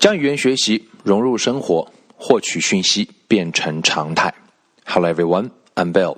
[0.00, 4.32] 将语言学习融入生活，获取讯息变成常态。
[4.86, 6.16] Hello everyone, I'm Bill。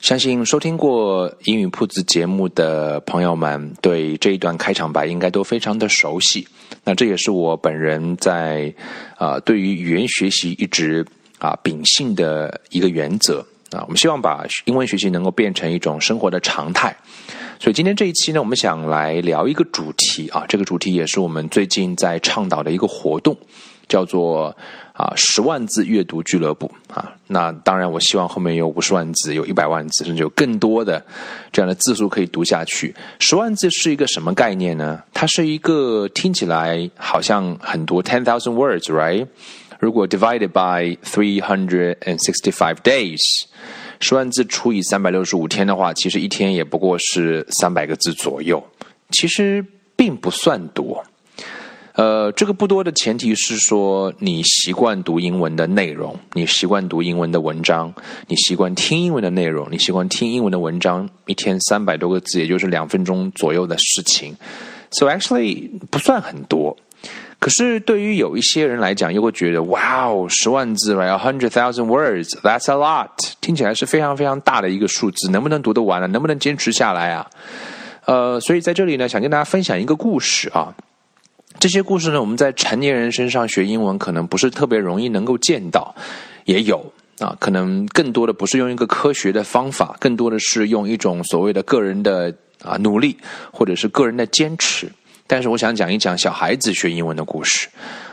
[0.00, 6.46] 相信收听过英语铺子节目的朋友们，对这一段开场白应该都非常的熟悉。
[6.84, 8.70] 那这也是我本人在
[9.16, 11.06] 啊对于语言学习一直
[11.38, 13.38] 啊秉性的一个原则
[13.70, 13.80] 啊。
[13.84, 16.94] 我们希望把英文学习能够变成一种生活的常态。
[17.58, 23.34] 所以今天这一期呢，我们想来聊一个主题啊，这个主题也是我们最近在倡导的一个活动，
[23.88, 24.54] 叫做
[24.92, 27.10] 啊十万字阅读俱乐部啊。
[27.26, 31.02] 那当然，我希望后面有五十万字、有一百万字，甚至有更多的
[31.52, 32.94] 这样的字数可以读下去。
[33.18, 35.02] 十万字是一个什么概念呢？
[35.14, 39.26] 它是一个听起来好像很多 ten thousand words，right？
[39.78, 43.20] 如果 divided by three hundred and sixty five days。
[44.00, 48.62] 十万字除以三百六十五天的话，其实一天也不过是三百个字左右，
[49.10, 49.64] 其实
[49.96, 51.04] 并不算多。
[51.94, 57.94] 呃，这个不多的前提是说你习惯读英文的内容，你习惯读英文的文章，
[58.26, 64.36] 你习惯听英文的内容，你习惯听英文的文章，一天三百多个字，也就是两分钟左右的事情
[64.94, 66.76] ，so actually 不算很多。
[67.38, 73.10] 可是对于有一些人来讲，又会觉得哇哦，十万字，right，a hundred thousand words，that's a lot，
[73.42, 76.06] 听起来是非常非常大的一个数字，能不能读得完呢？
[76.06, 77.28] 能不能坚持下来啊？
[78.06, 80.74] 呃，所以在这里呢，想跟大家分享一个故事啊。
[81.60, 85.94] 这些故事呢，我们在成年人身上学英文，可能不是特别容易能够见到，
[86.46, 86.84] 也有
[87.18, 92.34] 啊，可能更多的不是用一个科学的方法，更多的是用一种所谓的个人的
[92.64, 93.16] 啊努力，
[93.52, 94.90] 或者是个人的坚持。
[95.26, 97.68] 但是我想讲一讲小孩子学英文的故事，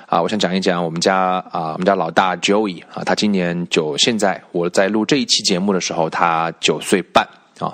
[0.08, 7.28] 啊，我想讲一讲我们家啊，我们家老大 Joey 啊，他今年九，现在我在录这一期节目的时候，他九岁半
[7.60, 7.74] 啊。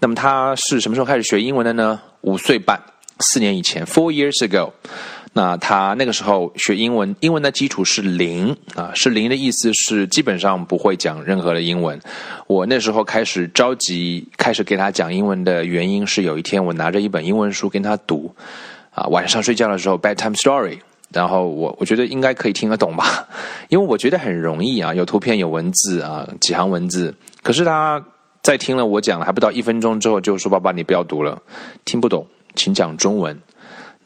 [0.00, 2.00] 那么他是什么时候开始学英文的呢？
[2.22, 2.78] 五岁半，
[3.20, 4.72] 四年以前，four years ago。
[5.36, 12.00] 那他那个时候学英文，英文的基础是零啊，是零的意思是基本上不会讲任何的英文。
[12.46, 18.32] 我那时候开始着急，开始给他讲英文的原因是有一天我拿着一本英文书跟他读，
[18.92, 20.78] 啊，晚上睡觉的时候 bedtime story，
[21.12, 23.26] 然后我我觉得应该可以听得懂吧，
[23.70, 27.12] 因为我觉得很容易啊，有图片有文字啊，几行文字。
[27.42, 28.00] 可是他
[28.40, 31.42] 在听了我讲了还不到一分钟之后就说：“爸爸，你不要读了，
[31.84, 33.36] 听不懂，请讲中文。”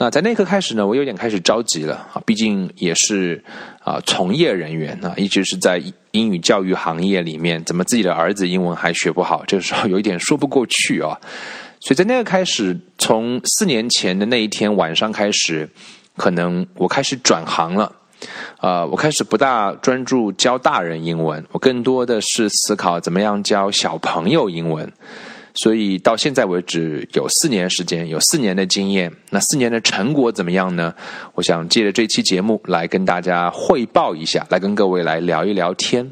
[0.00, 3.42] 那在那刻开始呢，我有点开始着急了啊，毕竟也是
[3.82, 5.82] 啊从业人员啊，一直是在
[6.12, 9.44] 英语教育行业里面，怎么自己的儿子英文还学不好？
[9.44, 11.18] 这个时候有一点说不过去啊，
[11.80, 15.68] 所以在那个开始，从四年前的那一天晚上开始，
[16.16, 17.92] 可能我开始转行了，
[18.58, 24.92] 啊，我开始不大专注教大人英文，我更多的是思考怎么样教小朋友英文。
[25.60, 29.12] 所以到现在为止有四年时间，有四年的经验。
[29.30, 30.94] 那四年的成果怎么样呢？
[31.34, 36.08] 我想借着这期节目来跟大家汇报一下，来跟各位来聊一聊天。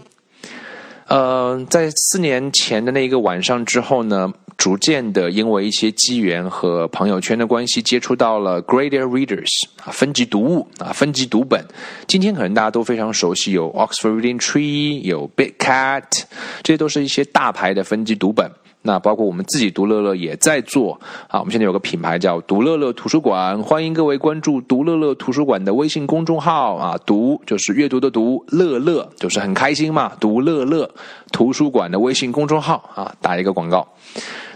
[1.07, 9.47] 呃，在四年前的那一个晚上之后呢，逐渐的因为一些机缘和朋友圈的关系，接触到了 Grader Readers
[9.85, 11.65] 啊，分级读物啊，分级读本。
[12.09, 16.25] 今天可能大家都非常熟悉，有 Oxford Reading Tree，有 Big Cat，
[16.65, 18.51] 这些都是一些大牌的分级读本。
[18.87, 30.89] 那包括我们自己独乐乐也在做啊，我们现在有个品牌叫独乐乐图书馆，欢迎各位关注独乐乐图书馆的微信公众号啊，读就是阅读的读，乐乐就是很开心嘛，独乐乐
[31.33, 33.87] 图书馆的微信公众号啊，打一个广告。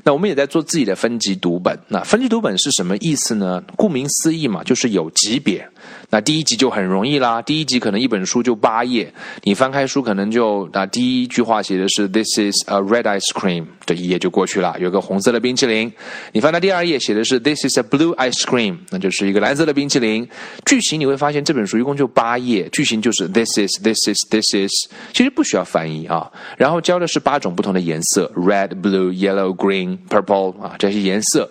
[0.03, 1.79] 那我们也在做自己的分级读本。
[1.89, 3.63] 那分级读本是什么意思呢？
[3.77, 5.67] 顾名思义嘛，就是有级别。
[6.11, 9.13] 那第一集就很容易啦，第一集可能一本书就八页，
[9.45, 15.91] 你翻开书可能就啊第一句话写的是 This is a red ice cream，这一页就过去了，有个红色的冰淇淋。
[16.33, 20.29] 你翻到第二页写的是 This is a blue ice cream，那就是一个蓝色的冰淇淋。
[20.67, 24.73] 剧情你会发现这本书一共就八页，剧情就是 This is this is this is，
[25.13, 26.31] 其实不需要翻译啊。
[26.57, 31.51] 然后教的是八种不同的颜色，red、blue、yellow、green、purple 啊这些颜色。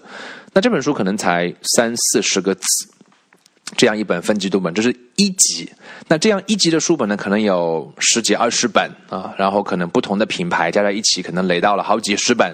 [0.53, 2.65] 那这本书可能才三四十个字。
[3.77, 5.69] 这样一本分级读本，这是一级。
[6.07, 12.51] 那这样一级的书本呢，可能有十几二十本啊，然后可能不同的品牌加在一起，可能累到了好几十本。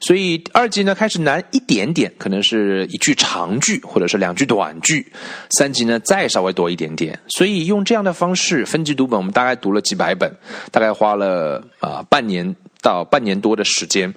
[0.00, 5.06] 所以二级呢开始难一点点，可能是一句长句或者是两句短句。
[5.50, 7.18] 三级呢再稍微多一点点。
[7.28, 10.34] 所以用这样的方式分级读本，我们大概读了几百本，
[10.72, 14.10] 大概花了啊半年到半年多的时间，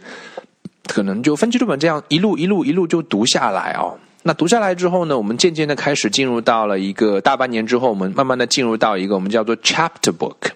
[0.90, 3.98] 可能就分级读本这样一路一路一路就读下来哦。
[4.24, 10.52] 那读下来之后呢，我们渐渐的开始进入到了一个大半年之后，我们慢慢的进入到一个我们叫做 chapter book。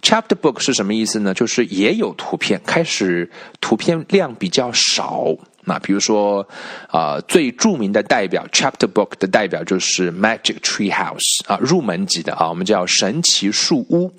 [0.00, 1.34] chapter book 是什么意思呢？
[1.34, 3.28] 就是也有图片，开始
[3.60, 5.26] 图片量比较少
[5.64, 6.46] 那比如说，
[6.88, 14.10] 啊，最著名的代表 chapter book 的代表就是《Magic Tree House》啊，入门级的啊，我们叫神奇树屋。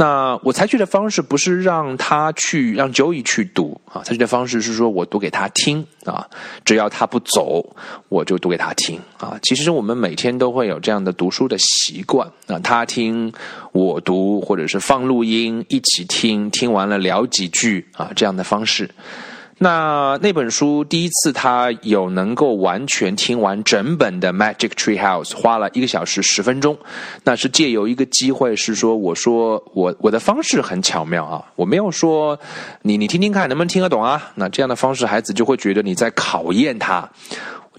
[0.00, 6.26] 那我采取的方式不是让他去让 Joey 去读啊，采取的方式是说我读给他听啊，
[6.64, 7.76] 只要他不走，
[8.08, 9.38] 我就读给他听啊。
[9.42, 13.30] 其实我们每天都会有这样的读书的习惯啊，他听
[13.72, 18.88] 我读，或者是放录音一起听，听完了聊几句啊，这样的方式。
[19.62, 26.78] 那那本书第一次他有能够完全听完整本的《Magic Tree House》，花了一个小时十分钟。
[27.24, 32.40] 那是借由一个机会，是说我说我我的方式很巧妙啊，我没有说
[32.80, 34.32] 你你听听看能不能听得懂啊。
[34.34, 37.06] 那这样的方式，孩子就会觉得你在考验他。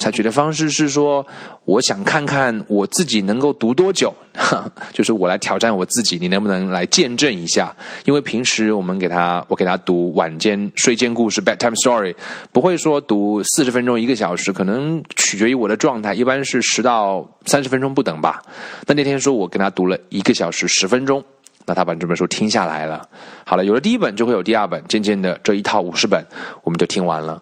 [0.01, 1.24] 采取的方式是说，
[1.65, 4.12] 我想看看我自己能够读多久，
[4.92, 7.71] 就是我来挑战我自己，你能不能来见证一下？
[8.06, 12.15] 因为平时我们给他，我给他读晚间睡前故事 （bedtime story），
[12.51, 18.42] 不会说读四十分钟、一个小时，可能取决于我的状态，一般是十到三十分钟不等吧。
[18.88, 21.24] 那那天说我跟他读了一个小时十分钟，
[21.68, 23.07] 那他把这本书听下来了。
[23.45, 26.25] 好了，有了第一本就会有第二本，渐渐的这一套五十本
[26.63, 27.39] 我们就听完了。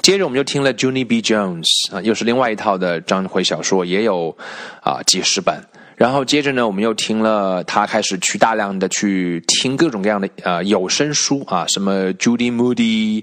[0.00, 1.20] 接着我们就听了 Junie B.
[1.20, 4.34] Jones 啊，又是另外一套的章回小说，也有
[4.80, 5.62] 啊几十本。
[5.96, 13.22] 然后接着呢，我们又听了他开始去大量的去听各种各样的呃有声书啊，什么 Judy Moody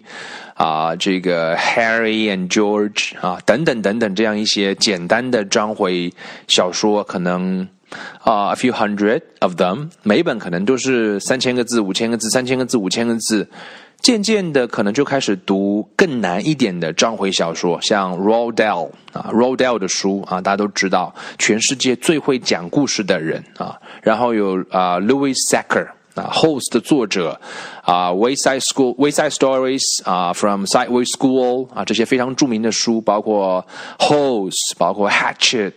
[0.54, 6.14] 啊，这个 Harry and George 啊等等等等这样一些简单的章回
[6.48, 7.68] 小说，可能
[8.22, 13.50] 啊 a few hundred of them，每本可能都是三千个字、五千个字、三千个字、五千个字。
[14.02, 23.78] 渐渐的，可能就开始读更难一点的章回小说，像 Roald Dahl 啊，Roald Dahl 的书啊，大家都知道，全世界最会讲故事的人啊。
[24.02, 27.40] 然后有啊，Louis Sacker 啊，Host 的作者
[27.90, 33.66] 啊，Wayside School、Wayside Stories 啊，From Sideway School 啊，这些非常著名的书，包括
[33.98, 35.74] Holes，包括 Hatchet。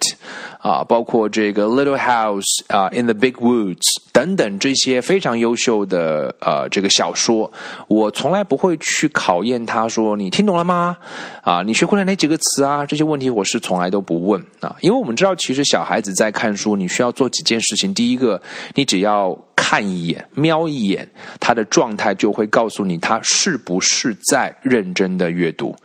[0.62, 3.79] 啊，包括这个《Little House》啊，《In the Big Woods》
[4.12, 7.50] 等等这些非常优秀的呃这个小说，
[7.88, 10.97] 我从来不会去考验他说你听懂了吗？
[11.43, 12.87] 啊，你学会了哪几个词啊？
[12.87, 17.93] 这些问题我是从来都不问啊，因为我们知道，其实小孩子在看书，你需要做几件事情。
[17.93, 18.41] 第一个，
[18.76, 21.11] 你只要看一眼、瞄一眼，
[21.41, 25.77] 他的状态他就会告诉你他是不是在认真的阅读。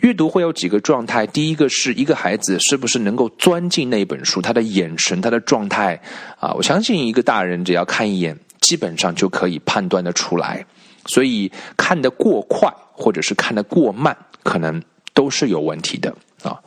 [0.00, 5.98] 阅读会有几个状态，第一个是一个孩子是不是能够钻进那本书，他的眼神、他的状态
[6.38, 10.64] 啊，我相信一个大人只要看一眼，基本上就可以判断的出来。
[11.06, 14.80] 所以看得过快或者是看得过慢，可能
[15.14, 16.60] 都是有问题的啊。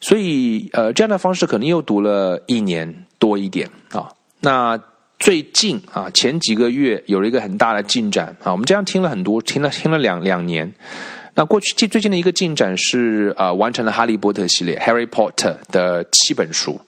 [0.00, 4.08] 所以呃，这样的方式可能又读了一年多一点啊。
[4.40, 4.78] 那
[5.22, 10.68] 最近啊，前几个月有了一个很大的进展啊，我们这样听了很多，听了听了两两年。
[11.36, 16.80] 那过去最最近的一个进展是，呃，完成了《哈利波特》系列《Harry Potter》的七本书，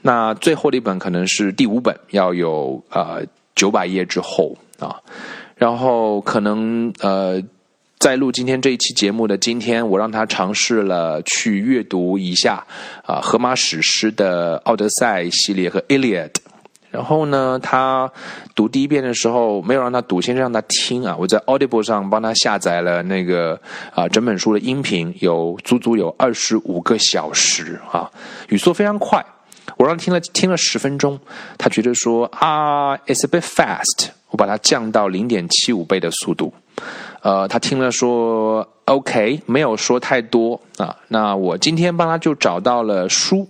[0.00, 3.22] 那最后的一本可能是第五本，要有呃
[3.54, 4.96] 九百页之后啊，
[5.54, 7.42] 然后可能呃，
[7.98, 12.66] 在录今天这一期节目的今天，我让他尝试了去阅读一下
[13.04, 16.30] 啊荷马史诗的《奥德赛》系列和《Iliad》。
[16.92, 18.08] 然后呢，他
[18.54, 21.16] 读第一遍的时候没有让他读，先让他听啊。
[21.18, 23.58] 我在 Audible 上帮他下载了那个
[23.94, 28.08] 啊整本书的音频，有足足有二十五个小时啊，
[28.50, 29.24] 语速非常快。
[29.78, 31.18] 我让他听了听了十分钟，
[31.56, 34.08] 他觉得说啊，it's a bit fast。
[34.30, 36.52] 我把它降到零点七五倍的速度。
[37.20, 40.96] 呃，他听了说 OK，没有说太多啊。
[41.08, 43.46] 那我今天帮他就找到了书，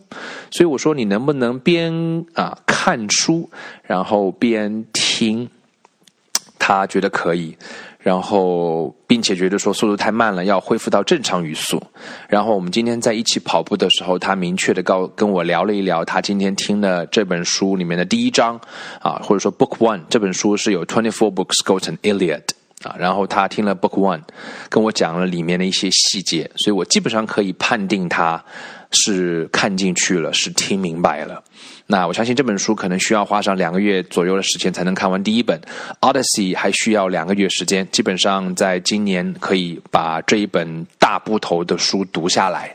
[0.51, 3.49] 所以我说你能不能边啊看书，
[3.85, 5.49] 然后边听？
[6.59, 7.57] 他觉得可以，
[8.01, 11.81] 然后并且觉得说速度太慢了，要恢复到正常语速。
[12.29, 18.61] 然后我们今天在一起跑步的时候，他明确的告跟我聊了一聊，他今天听的这本书里面的第一章
[19.01, 22.43] 啊，或者说 Book One 这本书是有 Twenty Four Books Go to Iliad。
[22.83, 24.23] 啊，然后他听了 Book One，
[24.69, 28.45] 跟我讲了里面的一些细节，所以我基本上可以判定他
[28.93, 31.43] 是看进去了，是听明白了。
[31.87, 35.61] 那我相信这本书可能需要花上两个月左右的时间才能看完第一本
[36.01, 42.75] ，Odyssey 还需要两个月时间，基本上在今年可以把这一本大部头的书读下来。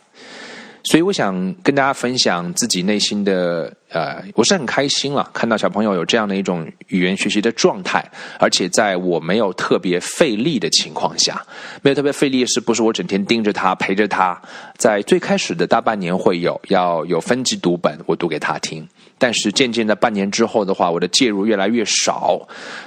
[0.89, 11.46] 所以我想跟大家分享自己内心的呃，我是很开心了，看到小朋友有这样的一种语言学习的状态，而且在我没有特别费力的情况下，
[11.82, 14.41] 没有特别费力是不是我整天盯着他陪着他，
[14.77, 18.88] 在最开始的大半年会有要有分级读本，我读给他听。
[19.18, 22.40] 但是渐渐的半年之后的话，我的介入越来越少。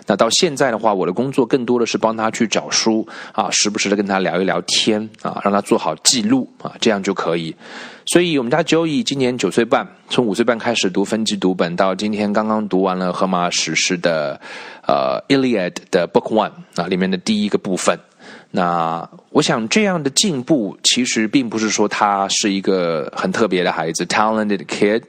[0.07, 7.55] 那到现在的话，我的工作更多的是帮他去找书啊，时不时的跟他聊一聊天啊，让他做好记录啊，这样就可以。
[8.07, 14.41] 所以我们家 Joey 今年九岁半，从五岁半开始读分级读本，到今天刚刚读完了荷马史诗的
[14.87, 17.99] 呃《Iliad》的 Book One 啊里面的第一个部分。
[18.51, 25.03] 那我想这样的进步，其实并不是说他是一个很特别的孩子，talented kid。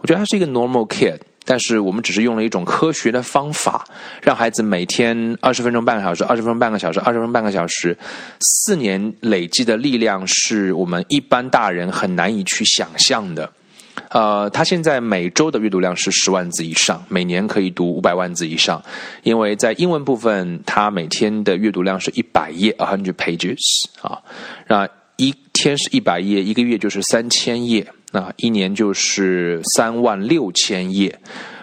[0.00, 3.86] 我觉得他是一个 normal kid，但是我们只是用了一种科学的方法，
[4.22, 7.96] 让孩子每天二十分钟半个小时，二十分钟半个小时，二十分钟半个小时，
[8.40, 13.52] 四年累积的力量是我们一般大人很难以去想象的。
[14.10, 18.82] 呃，他现在每周的阅读量是十万字以上，每年可以读五百万字以上，
[19.22, 23.58] 因为在英文部分，他每天的阅读量是一百页，a hundred pages
[24.02, 24.20] 啊，
[24.68, 27.86] 那一天是一百页，一个月就是三千页。
[28.12, 31.16] 那一年就是三万六千页，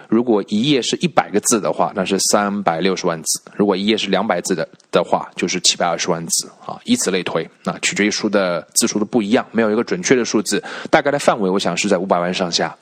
[0.08, 7.48] 如果一页是一百个字的话，那是三百六十万字；如果一页是两百字的的话，就是七百二十万字啊，以此类推。
[7.62, 12.74] 那取决于书的字数的不一样，没有一个准确的数字，大概的范围，我想是在五百万上下。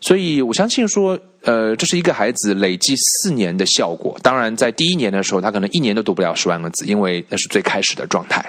[0.00, 4.18] 所以我相信说，呃，这是一个孩子累计四年的效果。
[4.22, 8.44] 当然，在第一年的时候，他可能一年都读不了十万个字，因为那是最开始的状态。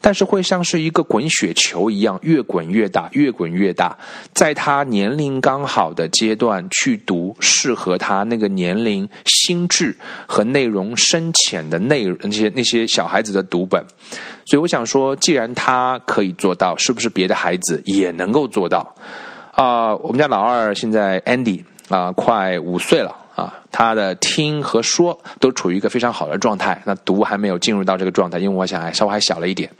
[0.00, 3.96] 但是会像是一个滚雪球一样，越滚越大，越滚越大。
[4.32, 13.82] 在他年龄刚好的阶段去读适合他那个年龄、心智和内容深浅的内容，那些那些小孩子的读本。
[14.46, 18.94] 所以我想说，既然他可以做到，是不是别的孩子也能够做到？
[19.56, 26.78] 啊，我们家老二现在 Andy 啊，快五岁了啊，他的听和说都处于一个非常好的状态。
[26.84, 29.70] 那读还没有进入到这个状态，因为我想还稍微还小了一点，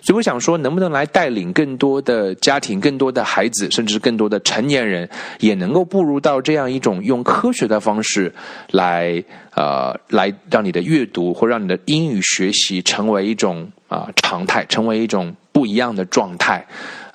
[0.00, 5.06] 所以我想说，能不能来带领更多的家庭、更多的孩子，甚至是更多的成年人，
[5.40, 8.32] 也能够步入到这样一种用科学的方式
[8.70, 9.22] 来
[9.54, 16.66] 呃，来让你的阅读或让你的英语学习成为一种啊常态，成为一种不一样的状态。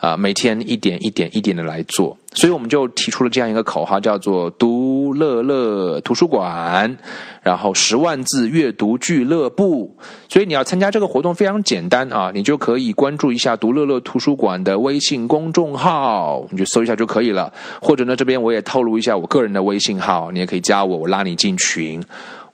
[0.05, 6.95] 啊，每天一点一点一点的来做，所以我们就提出了这样一个口号，叫做“读乐乐图书馆”，
[7.41, 9.97] 然后十万字阅读俱乐部。
[10.29, 17.51] 所以你要参加这个活动非常简单啊，你就可以关注一下“读乐乐图书馆”的微信公众号，你就搜一下就可以了。
[17.81, 21.99] 或者呢，这边我也透露一下我个人的微信号，你也可以加我，我拉你进群。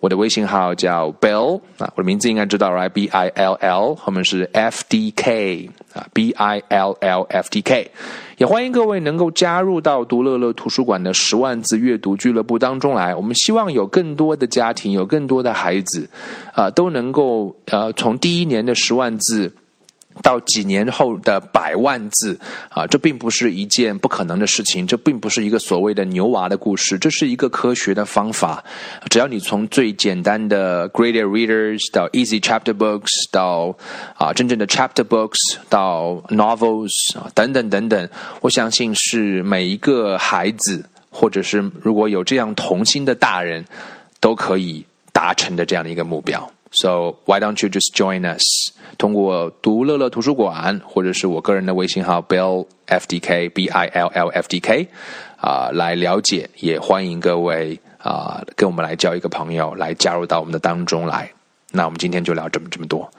[0.01, 7.47] 我的微信号叫 Bill 啊，我的名字应该知道，right？B I L L 后面是 F D K 啊，B I L L F
[7.51, 7.91] D K，
[8.37, 13.13] 也欢迎各位能够加入到读乐乐图书馆的十万字阅读俱乐部当中来。
[13.13, 16.09] 我们希望有更多的家庭，有更多的孩子，
[16.53, 19.53] 啊，都能够呃从第一年的十万字。
[20.21, 22.39] 到几年后的百万字
[22.69, 28.63] 啊，这并不是一件不可能的事情，这并不是一个所谓的牛娃的故事，这是一个科学的方法。
[29.09, 33.75] 只要你从最简单的 Great Readers 到 Easy Chapter Books 到
[34.15, 38.09] 啊真正的 Chapter Books 到 Novels 啊等等等等，
[38.41, 43.65] 我相信是每一个孩子，或者是如果有这样童心的大人，
[44.19, 46.51] 都可以达成的这样的一个目标。
[46.73, 48.41] So why don't you just join us？
[48.97, 54.87] 通过读乐乐图书馆，或者是我个人的微信号 Bill F D K B I L L F D K，
[55.37, 56.49] 啊，来了解。
[56.59, 61.29] 也欢迎各位啊，跟我们来交一个朋友，来加入到我们的当中来。
[61.71, 63.09] 那我们今天就聊这么这么多。